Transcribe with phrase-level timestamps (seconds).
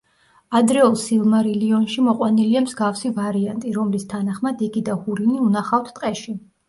[0.59, 6.35] ადრეულ „სილმარილიონში“ მოყვანილია მსგავსი ვარიანტი, რომლის თანახმად იგი და ჰურინი უნახავთ ტყეში.